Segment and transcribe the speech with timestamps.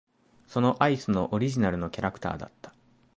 [0.47, 2.73] そのアイスのオリジナルのキャラクターだった。